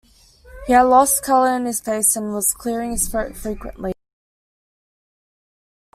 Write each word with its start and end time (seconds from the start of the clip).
He 0.65 0.73
had 0.73 0.81
lost 0.81 1.21
color 1.21 1.55
in 1.55 1.65
his 1.65 1.79
face 1.79 2.15
and 2.15 2.33
was 2.33 2.55
clearing 2.55 2.89
his 2.89 3.07
throat 3.07 3.35
frequently. 3.37 3.93